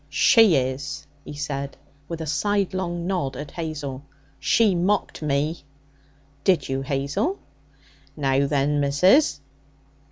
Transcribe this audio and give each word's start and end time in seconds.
'She 0.09 0.55
is,' 0.55 1.05
he 1.23 1.35
said, 1.35 1.77
with 2.07 2.21
a 2.21 2.25
sidelong 2.25 3.05
nod 3.05 3.37
at 3.37 3.51
Hazel. 3.51 4.01
'She 4.39 4.73
mocked 4.73 5.21
me.' 5.21 5.61
'Did 6.43 6.67
you, 6.67 6.81
Hazel?' 6.81 7.37
'Now 8.17 8.47
then, 8.47 8.79
missus!' 8.79 9.41